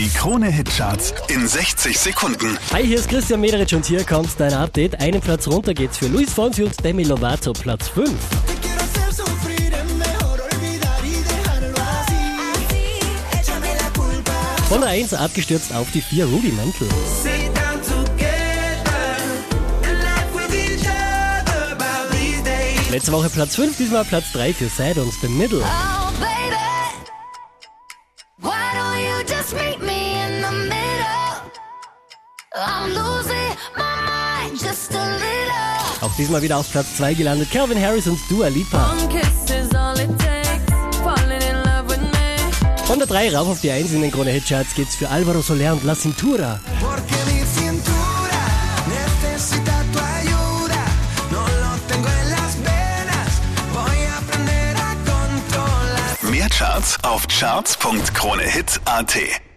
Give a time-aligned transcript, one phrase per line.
[0.00, 2.56] Die Krone-Hitcharts in 60 Sekunden.
[2.72, 4.98] Hi, hier ist Christian Mederich und hier kommt dein Update.
[4.98, 8.08] Einen Platz runter geht's für Luis Fonsi und Demi Lovato, Platz 5.
[8.08, 8.14] Te
[8.62, 12.98] quiero hacer sufrir, es mejor olvidar y dejarlo así.
[13.38, 14.32] Échame la culpa.
[14.70, 16.88] Von der 1 abgestürzt auf die 4 Rudimental.
[17.22, 19.18] Sit down together
[19.82, 22.90] and laugh with each other about these days.
[22.90, 25.60] Letzte Woche Platz 5, diesmal Platz 3 für Sad und The Middle.
[25.60, 26.00] Oh,
[36.00, 37.48] Auch diesmal wieder auf Platz 2 gelandet.
[37.52, 38.96] Calvin Harris und Dua Lipa.
[42.86, 45.74] Von der 3 rauf auf die 1 in den Krone Hitcharts geht's für Alvaro Soler
[45.74, 46.58] und La Cintura.
[56.22, 59.49] Mehr Charts auf charts.kronehit.at.